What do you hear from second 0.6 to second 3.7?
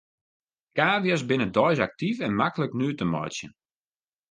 Kavia's binne deis aktyf en maklik nuet te meitsjen.